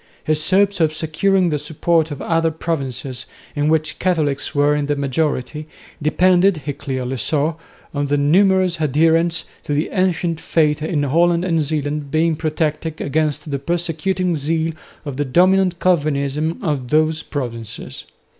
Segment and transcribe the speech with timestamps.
[0.23, 4.87] His hopes of securing the support of the other provinces, in which Catholics were in
[4.87, 5.67] the majority,
[6.01, 7.53] depended, he clearly saw,
[7.93, 13.51] on the numerous adherents to the ancient faith in Holland and Zeeland being protected against
[13.51, 14.73] the persecuting zeal
[15.05, 18.05] of the dominant Calvinism of those provinces.